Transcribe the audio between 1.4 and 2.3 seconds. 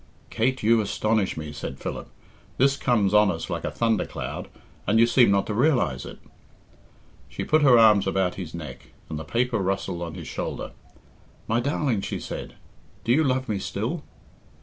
said Philip.